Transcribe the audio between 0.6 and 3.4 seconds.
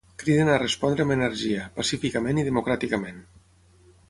respondre amb energia, pacíficament i democràticament.